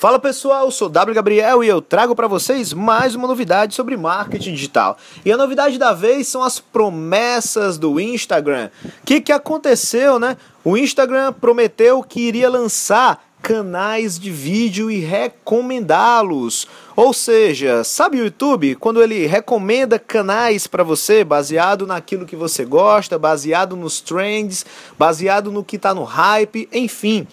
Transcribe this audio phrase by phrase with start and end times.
[0.00, 4.54] Fala pessoal, sou W Gabriel e eu trago para vocês mais uma novidade sobre marketing
[4.54, 4.96] digital.
[5.26, 8.70] E a novidade da vez são as promessas do Instagram.
[8.82, 10.38] O que, que aconteceu, né?
[10.64, 16.66] O Instagram prometeu que iria lançar canais de vídeo e recomendá-los.
[16.96, 22.64] Ou seja, sabe o YouTube quando ele recomenda canais para você baseado naquilo que você
[22.64, 24.64] gosta, baseado nos trends,
[24.98, 27.26] baseado no que está no hype, enfim.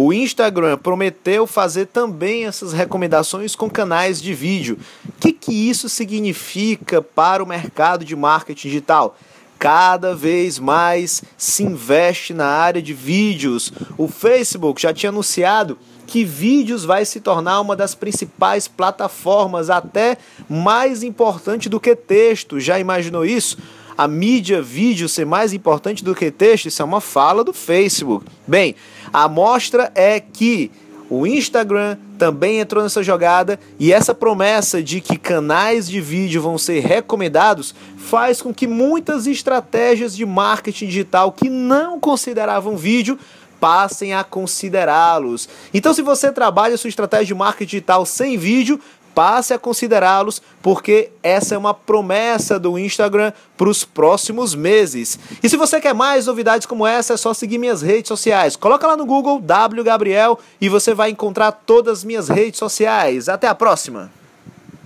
[0.00, 4.78] O Instagram prometeu fazer também essas recomendações com canais de vídeo.
[5.08, 9.18] O que, que isso significa para o mercado de marketing digital?
[9.58, 13.72] Cada vez mais se investe na área de vídeos.
[13.96, 20.16] O Facebook já tinha anunciado que vídeos vai se tornar uma das principais plataformas, até
[20.48, 22.60] mais importante do que texto.
[22.60, 23.58] Já imaginou isso?
[23.98, 28.24] A mídia vídeo ser mais importante do que texto, isso é uma fala do Facebook.
[28.46, 28.76] Bem,
[29.12, 30.70] a amostra é que
[31.10, 36.56] o Instagram também entrou nessa jogada e essa promessa de que canais de vídeo vão
[36.56, 43.18] ser recomendados faz com que muitas estratégias de marketing digital que não consideravam vídeo
[43.58, 45.48] passem a considerá-los.
[45.74, 48.80] Então, se você trabalha sua estratégia de marketing digital sem vídeo,
[49.18, 55.18] passe a considerá-los, porque essa é uma promessa do Instagram para os próximos meses.
[55.42, 58.54] E se você quer mais novidades como essa, é só seguir minhas redes sociais.
[58.54, 63.28] Coloca lá no Google W Gabriel e você vai encontrar todas as minhas redes sociais.
[63.28, 64.17] Até a próxima!